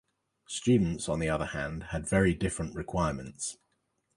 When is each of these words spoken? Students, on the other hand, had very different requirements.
Students, 0.47 1.07
on 1.07 1.19
the 1.19 1.29
other 1.29 1.45
hand, 1.45 1.83
had 1.93 2.09
very 2.09 2.33
different 2.33 2.73
requirements. 2.73 3.59